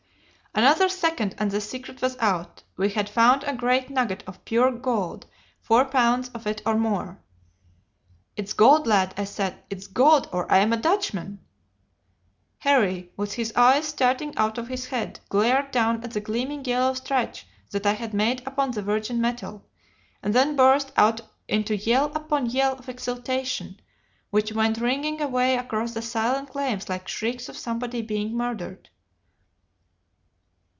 "Another 0.53 0.89
second 0.89 1.33
and 1.37 1.49
the 1.49 1.61
secret 1.61 2.01
was 2.01 2.17
out, 2.17 2.61
we 2.75 2.89
had 2.89 3.07
found 3.07 3.45
a 3.45 3.53
great 3.55 3.89
nugget 3.89 4.21
of 4.27 4.43
pure 4.43 4.69
gold, 4.69 5.25
four 5.61 5.85
pounds 5.85 6.27
of 6.33 6.45
it 6.45 6.61
or 6.65 6.75
more. 6.75 7.21
'It's 8.35 8.51
gold, 8.51 8.85
lad,' 8.85 9.13
I 9.15 9.23
said, 9.23 9.63
'it's 9.69 9.87
gold, 9.87 10.27
or 10.29 10.51
I'm 10.51 10.73
a 10.73 10.77
Dutchman!' 10.77 11.39
"Harry, 12.57 13.13
with 13.15 13.35
his 13.35 13.53
eyes 13.55 13.87
starting 13.87 14.35
out 14.35 14.57
of 14.57 14.67
his 14.67 14.87
head, 14.87 15.21
glared 15.29 15.71
down 15.71 16.03
at 16.03 16.11
the 16.11 16.19
gleaming 16.19 16.65
yellow 16.65 16.95
scratch 16.95 17.47
that 17.71 17.85
I 17.85 17.93
had 17.93 18.13
made 18.13 18.45
upon 18.45 18.71
the 18.71 18.81
virgin 18.81 19.21
metal, 19.21 19.65
and 20.21 20.33
then 20.35 20.57
burst 20.57 20.91
out 20.97 21.21
into 21.47 21.77
yell 21.77 22.11
upon 22.13 22.47
yell 22.47 22.73
of 22.77 22.89
exultation, 22.89 23.79
which 24.31 24.51
went 24.51 24.79
ringing 24.79 25.21
away 25.21 25.55
across 25.55 25.93
the 25.93 26.01
silent 26.01 26.49
claims 26.49 26.89
like 26.89 27.07
shrieks 27.07 27.47
of 27.47 27.55
somebody 27.55 28.01
being 28.01 28.35
murdered. 28.35 28.89